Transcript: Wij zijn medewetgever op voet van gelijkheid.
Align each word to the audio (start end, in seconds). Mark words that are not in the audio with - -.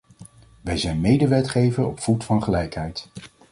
Wij 0.61 0.77
zijn 0.77 1.01
medewetgever 1.01 1.85
op 1.85 1.99
voet 1.99 2.23
van 2.23 2.43
gelijkheid. 2.43 3.09